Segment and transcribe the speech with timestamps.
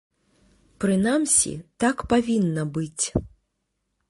[0.85, 1.53] Прынамсі,
[1.83, 3.05] так павінна быць.